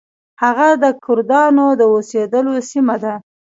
هغه 0.43 0.67
د 0.83 0.85
کردانو 1.05 1.67
د 1.79 1.81
اوسیدلو 1.93 2.53
سیمه 2.69 2.95
ده. 3.03 3.13